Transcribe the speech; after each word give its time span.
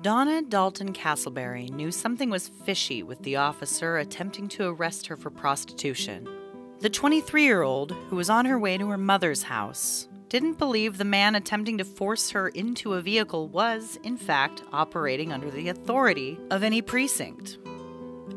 Donna 0.00 0.42
Dalton 0.42 0.92
Castleberry 0.92 1.70
knew 1.70 1.90
something 1.90 2.30
was 2.30 2.46
fishy 2.46 3.02
with 3.02 3.20
the 3.24 3.34
officer 3.34 3.96
attempting 3.96 4.46
to 4.50 4.68
arrest 4.68 5.08
her 5.08 5.16
for 5.16 5.28
prostitution. 5.28 6.28
The 6.78 6.88
23 6.88 7.42
year 7.42 7.62
old, 7.62 7.90
who 8.08 8.14
was 8.14 8.30
on 8.30 8.44
her 8.44 8.60
way 8.60 8.78
to 8.78 8.88
her 8.90 8.96
mother's 8.96 9.42
house, 9.42 10.06
didn't 10.28 10.56
believe 10.56 10.98
the 10.98 11.04
man 11.04 11.34
attempting 11.34 11.78
to 11.78 11.84
force 11.84 12.30
her 12.30 12.48
into 12.48 12.94
a 12.94 13.00
vehicle 13.00 13.48
was, 13.48 13.98
in 14.04 14.16
fact, 14.16 14.62
operating 14.72 15.32
under 15.32 15.50
the 15.50 15.68
authority 15.68 16.38
of 16.52 16.62
any 16.62 16.80
precinct. 16.80 17.58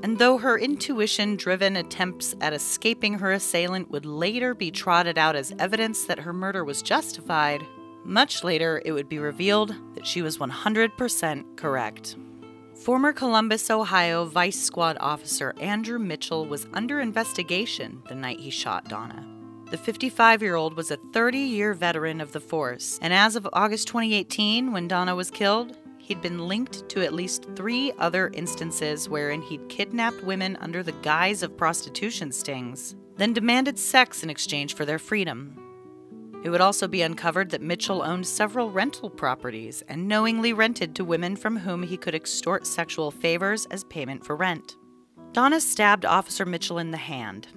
And 0.02 0.18
though 0.18 0.39
her 0.39 0.57
intuition 0.57 1.36
driven 1.36 1.75
attempts 1.75 2.34
at 2.41 2.54
escaping 2.54 3.20
her 3.20 3.34
assailant 3.34 3.91
would 3.91 4.07
later 4.07 4.55
be 4.55 4.71
trotted 4.71 5.20
out 5.20 5.36
as 5.36 5.54
evidence 5.59 6.05
that 6.05 6.21
her 6.21 6.34
murder 6.34 6.66
was 6.66 6.82
justified, 6.82 7.62
much 8.04 8.43
later 8.43 8.81
it 8.86 8.91
would 8.91 9.09
be 9.09 9.20
revealed 9.20 9.75
that 9.95 10.05
she 10.05 10.21
was 10.21 10.38
100% 10.38 11.57
correct. 11.57 12.15
Former 12.75 13.14
Columbus, 13.14 13.69
Ohio 13.69 14.25
Vice 14.25 14.59
Squad 14.59 14.97
officer 15.00 15.54
Andrew 15.59 16.00
Mitchell 16.00 16.47
was 16.47 16.68
under 16.73 17.00
investigation 17.00 18.01
the 18.07 18.15
night 18.15 18.39
he 18.39 18.50
shot 18.50 18.89
Donna. 18.89 19.28
The 19.69 19.78
55 19.78 20.42
year 20.42 20.56
old 20.56 20.75
was 20.75 20.92
a 20.92 20.97
30 21.14 21.37
year 21.37 21.73
veteran 21.73 22.19
of 22.19 22.32
the 22.32 22.39
force, 22.39 22.97
and 23.01 23.14
as 23.14 23.36
of 23.36 23.47
August 23.54 23.87
2018, 23.87 24.71
when 24.71 24.87
Donna 24.87 25.15
was 25.15 25.29
killed, 25.29 25.78
he'd 26.00 26.21
been 26.21 26.47
linked 26.47 26.89
to 26.89 27.04
at 27.04 27.14
least 27.14 27.47
three 27.56 27.93
other 28.00 28.31
instances 28.33 29.07
wherein 29.07 29.42
he'd 29.42 29.70
kidnapped 29.70 30.23
women 30.23 30.57
under 30.59 30.83
the 30.83 30.92
guise 30.92 31.43
of 31.43 31.56
prostitution 31.56 32.31
stings, 32.31 32.95
then 33.17 33.31
demanded 33.31 33.78
sex 33.78 34.23
in 34.23 34.30
exchange 34.30 34.73
for 34.73 34.86
their 34.86 35.00
freedom. 35.00 35.61
It 36.44 36.50
would 36.50 36.61
also 36.61 36.88
be 36.88 37.03
uncovered 37.03 37.52
that 37.52 37.61
Mitchell 37.61 38.02
owned 38.02 38.25
several 38.25 38.72
rental 38.72 39.09
properties 39.09 39.83
and 39.88 40.08
knowingly 40.08 40.53
rented 40.53 40.95
to 40.95 41.05
women 41.05 41.36
from 41.36 41.58
whom 41.58 41.83
he 41.83 41.97
could 41.97 42.16
extort 42.16 42.66
sexual 42.66 43.11
favors 43.11 43.67
as 43.67 43.83
payment 43.83 44.25
for 44.25 44.36
rent. 44.36 44.75
Donna 45.33 45.61
stabbed 45.61 46.06
Officer 46.06 46.45
Mitchell 46.45 46.80
in 46.80 46.92
the 46.92 46.98
hand. 46.98 47.48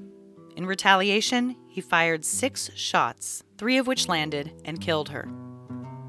In 0.56 0.66
retaliation, 0.66 1.56
he 1.66 1.80
fired 1.80 2.24
six 2.24 2.70
shots, 2.74 3.42
three 3.58 3.78
of 3.78 3.86
which 3.86 4.08
landed 4.08 4.52
and 4.64 4.80
killed 4.80 5.08
her. 5.08 5.28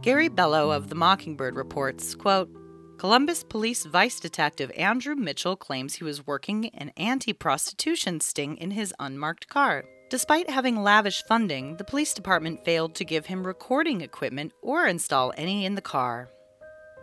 Gary 0.01 0.27
Bello 0.27 0.69
of 0.69 0.89
the 0.89 0.95
Mockingbird 0.95 1.55
reports, 1.55 2.13
quote, 2.13 2.49
Columbus 2.97 3.43
Police 3.43 3.85
Vice 3.85 4.19
Detective 4.19 4.71
Andrew 4.77 5.15
Mitchell 5.15 5.55
claims 5.55 5.95
he 5.95 6.03
was 6.03 6.27
working 6.27 6.69
an 6.69 6.91
anti 6.95 7.33
prostitution 7.33 8.19
sting 8.19 8.57
in 8.57 8.71
his 8.71 8.93
unmarked 8.99 9.47
car. 9.47 9.85
Despite 10.15 10.49
having 10.49 10.81
lavish 10.81 11.25
funding, 11.25 11.75
the 11.75 11.83
police 11.83 12.13
department 12.13 12.63
failed 12.63 12.95
to 12.95 13.03
give 13.03 13.25
him 13.25 13.45
recording 13.45 13.99
equipment 13.99 14.53
or 14.61 14.87
install 14.87 15.33
any 15.35 15.65
in 15.65 15.75
the 15.75 15.81
car. 15.81 16.29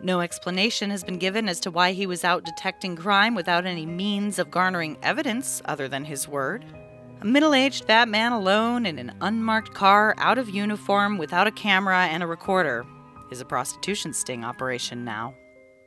No 0.01 0.21
explanation 0.21 0.89
has 0.89 1.03
been 1.03 1.19
given 1.19 1.47
as 1.47 1.59
to 1.59 1.69
why 1.69 1.91
he 1.91 2.07
was 2.07 2.23
out 2.23 2.43
detecting 2.43 2.95
crime 2.95 3.35
without 3.35 3.67
any 3.67 3.85
means 3.85 4.39
of 4.39 4.49
garnering 4.49 4.97
evidence 5.03 5.61
other 5.65 5.87
than 5.87 6.05
his 6.05 6.27
word. 6.27 6.65
A 7.21 7.25
middle 7.25 7.53
aged 7.53 7.85
fat 7.85 8.09
man 8.09 8.31
alone 8.31 8.87
in 8.87 8.97
an 8.97 9.15
unmarked 9.21 9.75
car, 9.75 10.15
out 10.17 10.39
of 10.39 10.49
uniform, 10.49 11.19
without 11.19 11.45
a 11.45 11.51
camera 11.51 12.07
and 12.07 12.23
a 12.23 12.27
recorder, 12.27 12.83
is 13.29 13.39
a 13.39 13.45
prostitution 13.45 14.11
sting 14.11 14.43
operation 14.43 15.05
now. 15.05 15.35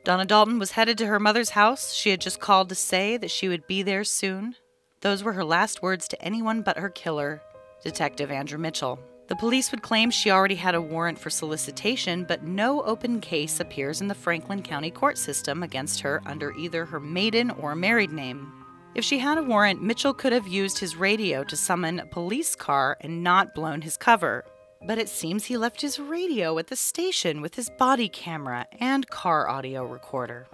Donna 0.05 0.27
Dalton 0.27 0.61
was 0.61 0.71
headed 0.71 0.97
to 0.99 1.09
her 1.09 1.19
mother's 1.19 1.51
house. 1.51 1.93
She 1.93 2.11
had 2.11 2.21
just 2.21 2.39
called 2.39 2.69
to 2.69 2.77
say 2.77 3.17
that 3.17 3.33
she 3.33 3.49
would 3.49 3.67
be 3.67 3.83
there 3.83 4.05
soon. 4.05 4.55
Those 5.01 5.23
were 5.23 5.35
her 5.35 5.45
last 5.45 5.83
words 5.83 6.09
to 6.09 6.23
anyone 6.23 6.63
but 6.63 6.79
her 6.79 6.89
killer, 6.89 7.43
Detective 7.83 8.31
Andrew 8.31 8.59
Mitchell. 8.59 8.99
The 9.29 9.37
police 9.37 9.71
would 9.73 9.83
claim 9.83 10.11
she 10.11 10.31
already 10.31 10.55
had 10.55 10.75
a 10.75 10.81
warrant 10.81 11.19
for 11.19 11.31
solicitation, 11.31 12.25
but 12.25 12.45
no 12.45 12.83
open 12.83 13.21
case 13.21 13.59
appears 13.59 14.01
in 14.01 14.09
the 14.09 14.15
Franklin 14.15 14.63
County 14.63 14.91
court 14.91 15.19
system 15.19 15.63
against 15.63 16.01
her 16.01 16.23
under 16.27 16.53
either 16.53 16.85
her 16.85 17.01
maiden 17.01 17.51
or 17.51 17.75
married 17.75 18.13
name. 18.13 18.53
If 18.95 19.05
she 19.05 19.19
had 19.19 19.37
a 19.37 19.43
warrant, 19.43 19.83
Mitchell 19.83 20.15
could 20.15 20.33
have 20.33 20.47
used 20.47 20.79
his 20.79 20.97
radio 20.97 21.45
to 21.45 21.57
summon 21.57 21.99
a 21.99 22.07
police 22.07 22.55
car 22.55 22.97
and 23.01 23.23
not 23.23 23.55
blown 23.55 23.83
his 23.83 23.97
cover. 23.97 24.45
But 24.87 24.99
it 24.99 25.09
seems 25.09 25.45
he 25.45 25.57
left 25.57 25.81
his 25.81 25.99
radio 25.99 26.57
at 26.59 26.69
the 26.69 26.77
station 26.77 27.41
with 27.41 27.57
his 27.57 27.69
body 27.79 28.09
camera 28.09 28.67
and 28.79 29.09
car 29.09 29.49
audio 29.49 29.85
recorder. 29.85 30.47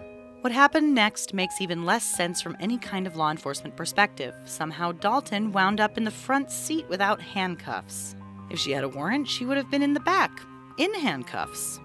What 0.43 0.51
happened 0.51 0.93
next 0.93 1.33
makes 1.33 1.61
even 1.61 1.85
less 1.85 2.03
sense 2.03 2.41
from 2.41 2.57
any 2.59 2.77
kind 2.77 3.07
of 3.07 3.15
law 3.15 3.31
enforcement 3.31 3.77
perspective. 3.77 4.35
Somehow, 4.43 4.91
Dalton 4.91 5.53
wound 5.53 5.79
up 5.79 5.97
in 5.97 6.03
the 6.03 6.11
front 6.11 6.51
seat 6.51 6.85
without 6.89 7.21
handcuffs. 7.21 8.17
If 8.49 8.59
she 8.59 8.71
had 8.71 8.83
a 8.83 8.89
warrant, 8.89 9.29
she 9.29 9.45
would 9.45 9.55
have 9.55 9.71
been 9.71 9.81
in 9.81 9.93
the 9.93 10.01
back, 10.01 10.41
in 10.77 10.93
handcuffs. 10.95 11.79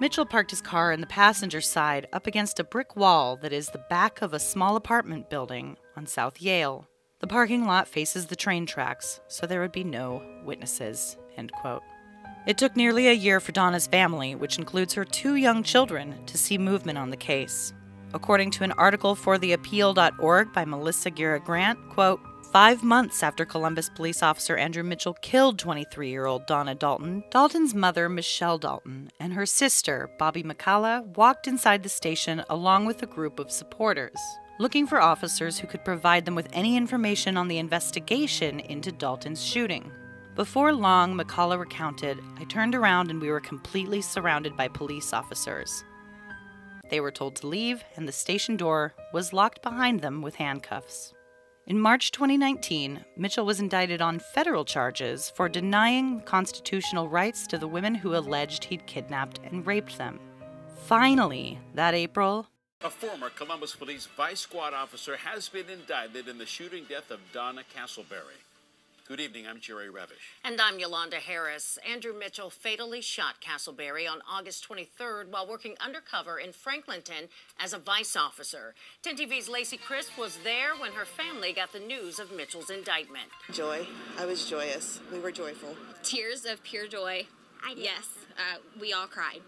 Mitchell 0.00 0.26
parked 0.26 0.50
his 0.50 0.60
car 0.60 0.92
in 0.92 1.00
the 1.00 1.06
passenger 1.06 1.62
side 1.62 2.08
up 2.12 2.26
against 2.26 2.60
a 2.60 2.64
brick 2.64 2.94
wall 2.94 3.36
that 3.36 3.54
is 3.54 3.68
the 3.68 3.86
back 3.88 4.20
of 4.20 4.34
a 4.34 4.38
small 4.38 4.76
apartment 4.76 5.30
building 5.30 5.78
on 5.96 6.04
South 6.04 6.42
Yale. 6.42 6.86
The 7.20 7.26
parking 7.26 7.64
lot 7.64 7.88
faces 7.88 8.26
the 8.26 8.36
train 8.36 8.66
tracks, 8.66 9.20
so 9.28 9.46
there 9.46 9.62
would 9.62 9.72
be 9.72 9.82
no 9.82 10.22
witnesses. 10.44 11.16
End 11.38 11.50
quote. 11.52 11.82
It 12.44 12.58
took 12.58 12.74
nearly 12.74 13.08
a 13.08 13.12
year 13.12 13.38
for 13.38 13.52
Donna's 13.52 13.86
family, 13.86 14.34
which 14.34 14.58
includes 14.58 14.94
her 14.94 15.04
two 15.04 15.36
young 15.36 15.62
children, 15.62 16.16
to 16.26 16.36
see 16.36 16.58
movement 16.58 16.98
on 16.98 17.10
the 17.10 17.16
case. 17.16 17.72
According 18.14 18.50
to 18.52 18.64
an 18.64 18.72
article 18.72 19.14
for 19.14 19.38
theappeal.org 19.38 20.52
by 20.52 20.64
Melissa 20.64 21.10
Gira 21.10 21.42
Grant, 21.42 21.78
quote, 21.88 22.20
Five 22.52 22.82
months 22.82 23.22
after 23.22 23.46
Columbus 23.46 23.88
police 23.88 24.22
officer 24.22 24.56
Andrew 24.56 24.82
Mitchell 24.82 25.14
killed 25.22 25.58
23 25.58 26.10
year 26.10 26.26
old 26.26 26.44
Donna 26.46 26.74
Dalton, 26.74 27.24
Dalton's 27.30 27.74
mother, 27.74 28.10
Michelle 28.10 28.58
Dalton, 28.58 29.10
and 29.18 29.32
her 29.32 29.46
sister, 29.46 30.10
Bobby 30.18 30.42
McCalla, 30.42 31.06
walked 31.16 31.46
inside 31.46 31.82
the 31.82 31.88
station 31.88 32.44
along 32.50 32.84
with 32.84 33.02
a 33.02 33.06
group 33.06 33.38
of 33.38 33.50
supporters, 33.50 34.18
looking 34.58 34.86
for 34.86 35.00
officers 35.00 35.58
who 35.58 35.66
could 35.66 35.82
provide 35.82 36.26
them 36.26 36.34
with 36.34 36.48
any 36.52 36.76
information 36.76 37.38
on 37.38 37.48
the 37.48 37.56
investigation 37.56 38.60
into 38.60 38.92
Dalton's 38.92 39.42
shooting. 39.42 39.90
Before 40.34 40.72
long, 40.72 41.14
McCalla 41.14 41.58
recounted, 41.58 42.18
I 42.38 42.44
turned 42.44 42.74
around 42.74 43.10
and 43.10 43.20
we 43.20 43.30
were 43.30 43.40
completely 43.40 44.00
surrounded 44.00 44.56
by 44.56 44.68
police 44.68 45.12
officers. 45.12 45.84
They 46.88 47.00
were 47.00 47.10
told 47.10 47.36
to 47.36 47.46
leave, 47.46 47.84
and 47.96 48.08
the 48.08 48.12
station 48.12 48.56
door 48.56 48.94
was 49.12 49.34
locked 49.34 49.62
behind 49.62 50.00
them 50.00 50.22
with 50.22 50.36
handcuffs. 50.36 51.12
In 51.66 51.78
March 51.78 52.12
2019, 52.12 53.04
Mitchell 53.16 53.44
was 53.44 53.60
indicted 53.60 54.00
on 54.00 54.18
federal 54.18 54.64
charges 54.64 55.30
for 55.30 55.50
denying 55.50 56.22
constitutional 56.22 57.08
rights 57.08 57.46
to 57.48 57.58
the 57.58 57.68
women 57.68 57.94
who 57.94 58.16
alleged 58.16 58.64
he'd 58.64 58.86
kidnapped 58.86 59.38
and 59.44 59.66
raped 59.66 59.98
them. 59.98 60.18
Finally, 60.84 61.58
that 61.74 61.94
April, 61.94 62.46
a 62.82 62.90
former 62.90 63.28
Columbus 63.30 63.76
Police 63.76 64.08
Vice 64.16 64.40
Squad 64.40 64.72
officer 64.74 65.16
has 65.16 65.48
been 65.48 65.68
indicted 65.68 66.26
in 66.26 66.38
the 66.38 66.46
shooting 66.46 66.84
death 66.88 67.10
of 67.10 67.20
Donna 67.32 67.62
Castleberry. 67.76 68.40
Good 69.08 69.18
evening. 69.18 69.48
I'm 69.48 69.58
Jerry 69.58 69.88
Revish. 69.88 70.30
And 70.44 70.60
I'm 70.60 70.78
Yolanda 70.78 71.16
Harris. 71.16 71.76
Andrew 71.90 72.12
Mitchell 72.16 72.50
fatally 72.50 73.00
shot 73.00 73.40
Castleberry 73.40 74.08
on 74.08 74.22
August 74.30 74.66
23rd 74.68 75.28
while 75.28 75.46
working 75.46 75.74
undercover 75.84 76.38
in 76.38 76.50
Franklinton 76.50 77.28
as 77.58 77.72
a 77.72 77.78
vice 77.78 78.14
officer. 78.14 78.74
10 79.02 79.16
TV's 79.16 79.48
Lacey 79.48 79.76
Crisp 79.76 80.16
was 80.16 80.38
there 80.44 80.76
when 80.76 80.92
her 80.92 81.04
family 81.04 81.52
got 81.52 81.72
the 81.72 81.80
news 81.80 82.20
of 82.20 82.30
Mitchell's 82.30 82.70
indictment. 82.70 83.26
Joy. 83.50 83.88
I 84.20 84.24
was 84.24 84.48
joyous. 84.48 85.00
We 85.12 85.18
were 85.18 85.32
joyful. 85.32 85.74
Tears 86.04 86.44
of 86.44 86.62
pure 86.62 86.86
joy. 86.86 87.26
Yes, 87.76 88.08
uh, 88.38 88.58
we 88.80 88.92
all 88.92 89.08
cried. 89.08 89.40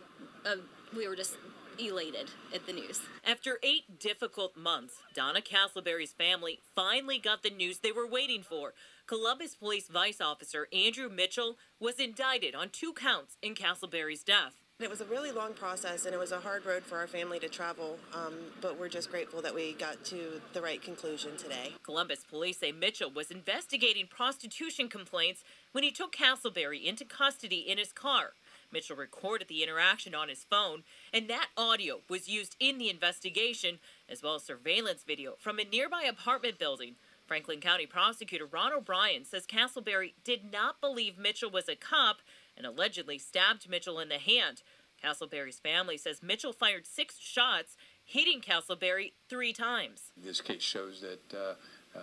Uh, 0.45 0.57
we 0.97 1.07
were 1.07 1.17
just 1.17 1.37
elated 1.79 2.31
at 2.53 2.67
the 2.67 2.73
news. 2.73 3.01
After 3.25 3.59
eight 3.63 4.01
difficult 4.01 4.57
months, 4.57 4.95
Donna 5.15 5.41
Castleberry's 5.41 6.13
family 6.13 6.61
finally 6.75 7.19
got 7.19 7.43
the 7.43 7.51
news 7.51 7.79
they 7.79 7.93
were 7.93 8.07
waiting 8.07 8.43
for. 8.43 8.75
Columbus 9.07 9.55
Police 9.55 9.89
Vice 9.89 10.19
Officer 10.19 10.67
Andrew 10.73 11.11
Mitchell 11.11 11.59
was 11.79 11.97
indicted 11.97 12.55
on 12.55 12.71
two 12.71 12.95
counts 12.95 13.37
in 13.43 13.55
Castleberry's 13.55 14.25
death. 14.25 14.63
It 14.81 14.89
was 14.89 15.03
a 15.03 15.05
really 15.05 15.31
long 15.31 15.53
process 15.53 16.07
and 16.07 16.15
it 16.15 16.19
was 16.19 16.33
a 16.33 16.41
hard 16.41 16.65
road 16.65 16.85
for 16.85 16.97
our 16.97 17.07
family 17.07 17.39
to 17.41 17.49
travel, 17.49 17.99
um, 18.15 18.35
but 18.63 18.81
we're 18.81 18.89
just 18.89 19.11
grateful 19.11 19.43
that 19.43 19.55
we 19.55 19.75
got 19.75 20.03
to 20.07 20.41
the 20.55 20.63
right 20.63 20.81
conclusion 20.81 21.37
today. 21.37 21.75
Columbus 21.83 22.25
police 22.29 22.59
say 22.59 22.73
Mitchell 22.73 23.11
was 23.11 23.31
investigating 23.31 24.07
prostitution 24.07 24.89
complaints 24.89 25.45
when 25.73 25.85
he 25.85 25.91
took 25.91 26.17
Castleberry 26.17 26.83
into 26.83 27.05
custody 27.05 27.59
in 27.59 27.77
his 27.77 27.93
car. 27.93 28.31
Mitchell 28.73 28.97
recorded 28.97 29.47
the 29.47 29.63
interaction 29.63 30.15
on 30.15 30.29
his 30.29 30.43
phone, 30.43 30.83
and 31.13 31.29
that 31.29 31.51
audio 31.57 32.01
was 32.09 32.29
used 32.29 32.57
in 32.59 32.79
the 32.79 32.91
investigation, 32.91 33.79
as 34.09 34.23
well 34.23 34.35
as 34.35 34.43
surveillance 34.43 35.05
video 35.07 35.35
from 35.39 35.61
a 35.61 35.65
nearby 35.65 36.03
apartment 36.03 36.59
building. 36.59 36.97
Franklin 37.27 37.61
County 37.61 37.87
prosecutor 37.87 38.47
Ron 38.47 38.73
O'Brien 38.73 39.25
says 39.25 39.47
Castleberry 39.47 40.13
did 40.25 40.51
not 40.53 40.81
believe 40.81 41.19
Mitchell 41.19 41.51
was 41.51 41.69
a 41.69 41.77
cop 41.77 42.19
and 42.57 42.67
allegedly 42.67 43.19
stabbed 43.19 43.69
Mitchell 43.69 43.99
in 43.99 44.09
the 44.09 44.19
hand. 44.19 44.63
Castleberry's 45.03 45.59
family 45.59 45.97
says 45.97 46.23
Mitchell 46.23 46.53
fired 46.53 46.87
six 46.87 47.19
shots, 47.19 47.77
hitting 48.05 48.41
Castleberry 48.41 49.13
three 49.29 49.53
times. 49.53 50.13
This 50.17 50.41
case 50.41 50.63
shows 50.63 51.03
that 51.03 51.37
uh, 51.37 51.99
uh, 51.99 52.01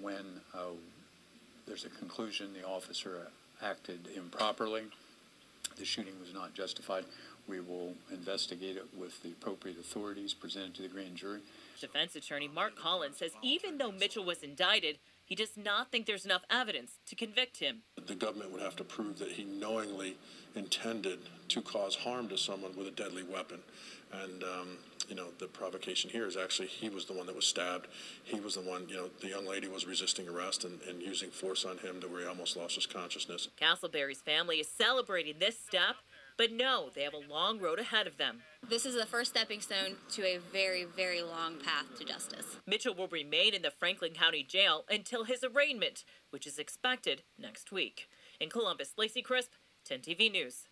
when 0.00 0.24
uh, 0.54 0.74
there's 1.66 1.84
a 1.84 1.90
conclusion 1.90 2.52
the 2.52 2.66
officer 2.66 3.28
acted 3.62 4.08
improperly, 4.14 4.82
the 5.78 5.84
shooting 5.84 6.14
was 6.20 6.34
not 6.34 6.54
justified. 6.54 7.04
We 7.48 7.60
will 7.60 7.94
investigate 8.10 8.76
it 8.76 8.86
with 8.96 9.22
the 9.22 9.30
appropriate 9.30 9.78
authorities 9.78 10.34
presented 10.34 10.74
to 10.76 10.82
the 10.82 10.88
grand 10.88 11.16
jury. 11.16 11.40
Defense 11.80 12.16
attorney 12.16 12.48
Mark 12.48 12.76
Collins 12.76 13.18
says 13.18 13.32
even 13.42 13.78
though 13.78 13.92
Mitchell 13.92 14.24
was 14.24 14.42
indicted, 14.42 14.98
he 15.24 15.34
does 15.34 15.56
not 15.56 15.90
think 15.90 16.06
there's 16.06 16.24
enough 16.24 16.42
evidence 16.50 16.98
to 17.06 17.16
convict 17.16 17.58
him. 17.58 17.82
The 18.06 18.14
government 18.14 18.52
would 18.52 18.62
have 18.62 18.76
to 18.76 18.84
prove 18.84 19.18
that 19.18 19.32
he 19.32 19.44
knowingly 19.44 20.16
intended 20.54 21.18
to 21.48 21.60
cause 21.60 21.96
harm 21.96 22.28
to 22.28 22.38
someone 22.38 22.76
with 22.76 22.86
a 22.86 22.92
deadly 22.92 23.24
weapon. 23.24 23.60
And, 24.12 24.44
um, 24.44 24.78
you 25.08 25.16
know, 25.16 25.26
the 25.38 25.46
provocation 25.46 26.10
here 26.10 26.26
is 26.26 26.36
actually 26.36 26.68
he 26.68 26.88
was 26.88 27.06
the 27.06 27.12
one 27.12 27.26
that 27.26 27.34
was 27.34 27.46
stabbed. 27.46 27.88
He 28.22 28.38
was 28.38 28.54
the 28.54 28.60
one, 28.60 28.88
you 28.88 28.96
know, 28.96 29.10
the 29.20 29.28
young 29.28 29.46
lady 29.46 29.66
was 29.66 29.84
resisting 29.84 30.28
arrest 30.28 30.64
and, 30.64 30.80
and 30.88 31.02
using 31.02 31.30
force 31.30 31.64
on 31.64 31.78
him 31.78 32.00
to 32.00 32.08
where 32.08 32.20
he 32.20 32.26
almost 32.26 32.56
lost 32.56 32.76
his 32.76 32.86
consciousness. 32.86 33.48
Castleberry's 33.60 34.20
family 34.20 34.58
is 34.58 34.68
celebrating 34.68 35.34
this 35.40 35.58
step 35.58 35.96
but 36.36 36.52
no, 36.52 36.90
they 36.94 37.02
have 37.02 37.14
a 37.14 37.32
long 37.32 37.58
road 37.58 37.78
ahead 37.78 38.06
of 38.06 38.18
them. 38.18 38.42
This 38.68 38.84
is 38.84 38.94
the 38.94 39.06
first 39.06 39.30
stepping 39.30 39.60
stone 39.60 39.96
to 40.12 40.24
a 40.24 40.38
very, 40.38 40.84
very 40.84 41.22
long 41.22 41.58
path 41.58 41.98
to 41.98 42.04
justice. 42.04 42.56
Mitchell 42.66 42.94
will 42.94 43.08
remain 43.08 43.54
in 43.54 43.62
the 43.62 43.70
Franklin 43.70 44.12
County 44.12 44.42
Jail 44.42 44.84
until 44.90 45.24
his 45.24 45.44
arraignment, 45.44 46.04
which 46.30 46.46
is 46.46 46.58
expected 46.58 47.22
next 47.38 47.72
week. 47.72 48.08
In 48.40 48.50
Columbus, 48.50 48.94
Lacey 48.98 49.22
Crisp, 49.22 49.52
10 49.84 50.00
TV 50.00 50.30
News. 50.30 50.66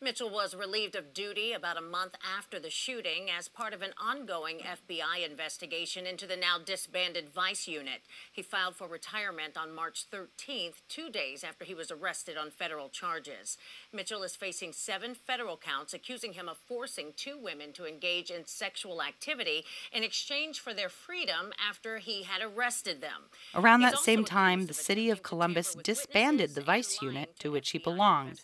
Mitchell 0.00 0.30
was 0.30 0.54
relieved 0.54 0.94
of 0.94 1.12
duty 1.12 1.52
about 1.52 1.76
a 1.76 1.80
month 1.80 2.14
after 2.36 2.60
the 2.60 2.70
shooting 2.70 3.28
as 3.36 3.48
part 3.48 3.74
of 3.74 3.82
an 3.82 3.92
ongoing 4.00 4.58
FBI 4.58 5.28
investigation 5.28 6.06
into 6.06 6.24
the 6.24 6.36
now 6.36 6.56
disbanded 6.64 7.28
Vice 7.28 7.66
unit. 7.66 8.02
He 8.30 8.40
filed 8.40 8.76
for 8.76 8.86
retirement 8.86 9.56
on 9.56 9.74
March 9.74 10.04
13th, 10.08 10.82
two 10.88 11.10
days 11.10 11.42
after 11.42 11.64
he 11.64 11.74
was 11.74 11.90
arrested 11.90 12.36
on 12.36 12.52
federal 12.52 12.88
charges. 12.88 13.58
Mitchell 13.92 14.22
is 14.22 14.36
facing 14.36 14.72
seven 14.72 15.16
federal 15.16 15.56
counts 15.56 15.92
accusing 15.92 16.34
him 16.34 16.48
of 16.48 16.58
forcing 16.58 17.12
two 17.16 17.36
women 17.36 17.72
to 17.72 17.84
engage 17.84 18.30
in 18.30 18.46
sexual 18.46 19.02
activity 19.02 19.64
in 19.92 20.04
exchange 20.04 20.60
for 20.60 20.72
their 20.72 20.88
freedom 20.88 21.52
after 21.68 21.98
he 21.98 22.22
had 22.22 22.40
arrested 22.40 23.00
them. 23.00 23.24
Around 23.52 23.80
that 23.80 23.98
same 23.98 24.24
time, 24.24 24.66
the 24.66 24.74
city 24.74 25.10
of 25.10 25.24
Columbus 25.24 25.74
disbanded 25.82 26.54
the 26.54 26.62
Vice 26.62 27.02
unit 27.02 27.34
to 27.40 27.50
which 27.50 27.70
he 27.70 27.78
belonged 27.78 28.42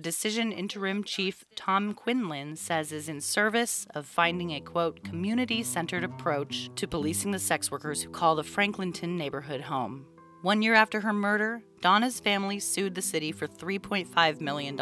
decision 0.00 0.52
interim 0.52 1.02
chief 1.02 1.44
Tom 1.54 1.94
Quinlan 1.94 2.56
says 2.56 2.92
is 2.92 3.08
in 3.08 3.20
service 3.20 3.86
of 3.94 4.06
finding 4.06 4.52
a 4.52 4.60
quote 4.60 5.02
community 5.04 5.62
centered 5.62 6.04
approach 6.04 6.70
to 6.76 6.86
policing 6.86 7.30
the 7.30 7.38
sex 7.38 7.70
workers 7.70 8.02
who 8.02 8.10
call 8.10 8.36
the 8.36 8.42
Franklinton 8.42 9.16
neighborhood 9.16 9.62
home. 9.62 10.04
One 10.42 10.62
year 10.62 10.74
after 10.74 11.00
her 11.00 11.12
murder, 11.12 11.62
Donna's 11.80 12.20
family 12.20 12.60
sued 12.60 12.94
the 12.94 13.02
city 13.02 13.32
for 13.32 13.46
$3.5 13.46 14.40
million. 14.40 14.76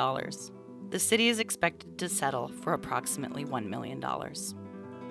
The 0.90 0.99
city 0.99 1.28
is 1.28 1.38
expected 1.38 1.99
to 1.99 2.08
settle 2.08 2.49
for 2.49 2.72
approximately 2.72 3.44
$1 3.44 3.66
million. 3.66 4.05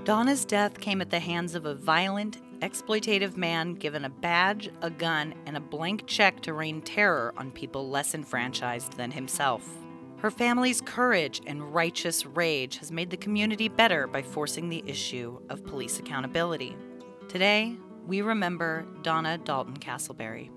Donna's 0.04 0.46
death 0.46 0.80
came 0.80 1.02
at 1.02 1.10
the 1.10 1.20
hands 1.20 1.56
of 1.56 1.66
a 1.66 1.76
violent, 1.76 2.42
exploitative 2.60 3.38
man 3.38 3.74
given 3.74 4.06
a 4.06 4.10
badge, 4.10 4.70
a 4.82 4.90
gun, 4.90 5.34
and 5.46 5.58
a 5.58 5.62
blank 5.62 6.08
check 6.08 6.42
to 6.42 6.54
rain 6.54 6.82
terror 6.82 7.34
on 7.38 7.52
people 7.52 7.90
less 7.90 8.14
enfranchised 8.14 8.94
than 8.98 9.12
himself. 9.12 9.83
Her 10.24 10.32
family's 10.32 10.80
courage 10.80 11.42
and 11.46 11.74
righteous 11.76 12.26
rage 12.26 12.78
has 12.78 12.94
made 12.94 13.10
the 13.10 13.18
community 13.18 13.68
better 13.68 14.08
by 14.08 14.22
forcing 14.22 14.70
the 14.70 14.82
issue 14.88 15.38
of 15.50 15.66
police 15.66 16.00
accountability. 16.00 16.78
Today, 17.28 17.76
we 18.08 18.22
remember 18.22 18.88
Donna 19.02 19.38
Dalton 19.38 19.76
Castleberry. 19.76 20.50